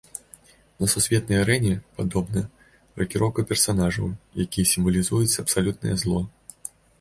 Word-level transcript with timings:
На 0.83 0.87
сусветнай 0.93 1.41
арэне, 1.41 1.73
падобна, 1.99 2.41
ракіроўка 3.01 3.45
персанажаў, 3.53 4.09
якія 4.47 4.71
сімвалізуюць 4.73 5.39
абсалютнае 5.45 5.95
зло. 6.07 6.19